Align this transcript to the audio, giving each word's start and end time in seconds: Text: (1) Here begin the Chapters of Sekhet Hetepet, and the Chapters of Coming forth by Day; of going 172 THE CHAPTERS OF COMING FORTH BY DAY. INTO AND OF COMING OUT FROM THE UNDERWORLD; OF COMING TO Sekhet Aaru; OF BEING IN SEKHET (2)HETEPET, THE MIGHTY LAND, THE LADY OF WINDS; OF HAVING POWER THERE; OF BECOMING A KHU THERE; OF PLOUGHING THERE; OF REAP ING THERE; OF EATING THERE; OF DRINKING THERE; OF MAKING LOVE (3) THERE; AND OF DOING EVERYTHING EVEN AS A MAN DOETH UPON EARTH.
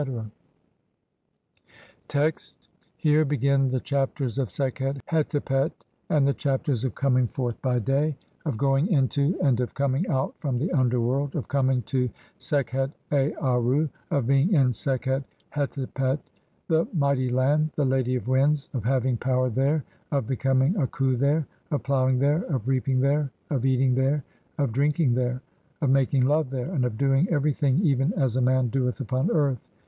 Text: 2.07 2.69
(1) 3.03 3.11
Here 3.11 3.23
begin 3.23 3.69
the 3.69 3.79
Chapters 3.79 4.39
of 4.39 4.49
Sekhet 4.49 4.97
Hetepet, 5.05 5.71
and 6.09 6.27
the 6.27 6.33
Chapters 6.33 6.83
of 6.83 6.95
Coming 6.95 7.27
forth 7.27 7.61
by 7.61 7.77
Day; 7.77 8.15
of 8.43 8.57
going 8.57 8.85
172 8.85 9.33
THE 9.33 9.37
CHAPTERS 9.37 9.61
OF 9.61 9.73
COMING 9.75 10.03
FORTH 10.05 10.07
BY 10.07 10.07
DAY. 10.07 10.07
INTO 10.07 10.09
AND 10.09 10.09
OF 10.09 10.09
COMING 10.09 10.09
OUT 10.09 10.37
FROM 10.39 10.57
THE 10.57 10.71
UNDERWORLD; 10.71 11.35
OF 11.35 11.47
COMING 11.47 11.81
TO 11.83 12.09
Sekhet 12.39 12.91
Aaru; 13.11 13.89
OF 14.09 14.25
BEING 14.25 14.53
IN 14.55 14.73
SEKHET 14.73 15.23
(2)HETEPET, 15.53 16.17
THE 16.67 16.87
MIGHTY 16.93 17.29
LAND, 17.29 17.69
THE 17.75 17.85
LADY 17.85 18.15
OF 18.15 18.27
WINDS; 18.27 18.69
OF 18.73 18.83
HAVING 18.83 19.17
POWER 19.17 19.51
THERE; 19.51 19.83
OF 20.11 20.25
BECOMING 20.25 20.77
A 20.77 20.87
KHU 20.87 21.15
THERE; 21.15 21.45
OF 21.69 21.83
PLOUGHING 21.83 22.17
THERE; 22.17 22.41
OF 22.49 22.67
REAP 22.67 22.89
ING 22.89 23.01
THERE; 23.01 23.29
OF 23.51 23.65
EATING 23.67 23.93
THERE; 23.93 24.23
OF 24.57 24.71
DRINKING 24.71 25.13
THERE; 25.13 25.43
OF 25.83 25.89
MAKING 25.91 26.25
LOVE 26.25 26.49
(3) 26.49 26.59
THERE; 26.59 26.71
AND 26.73 26.85
OF 26.85 26.97
DOING 26.97 27.27
EVERYTHING 27.29 27.77
EVEN 27.85 28.11
AS 28.17 28.35
A 28.35 28.41
MAN 28.41 28.69
DOETH 28.69 28.99
UPON 28.99 29.29
EARTH. 29.29 29.59